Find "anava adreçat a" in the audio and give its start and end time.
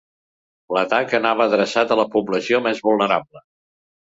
1.17-1.99